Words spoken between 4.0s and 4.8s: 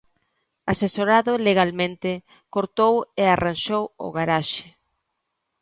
o garaxe.